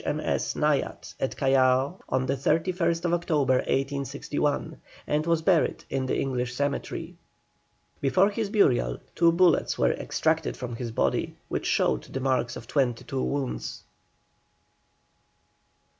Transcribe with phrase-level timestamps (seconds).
[0.03, 0.55] M.S.
[0.55, 7.15] Naiad at Callao on the 31st October, 1861, and was buried in the English cemetery.
[8.01, 12.65] Before his burial two bullets were extracted from his body, which showed the marks of
[12.65, 13.83] twenty two wounds.